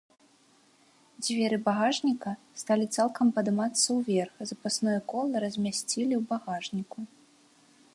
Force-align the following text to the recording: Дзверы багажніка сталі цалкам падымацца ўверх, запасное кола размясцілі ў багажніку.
Дзверы 1.25 1.57
багажніка 1.67 2.31
сталі 2.63 2.85
цалкам 2.97 3.27
падымацца 3.37 3.87
ўверх, 3.99 4.33
запасное 4.53 4.97
кола 5.15 5.35
размясцілі 5.45 6.13
ў 6.17 6.21
багажніку. 6.35 6.99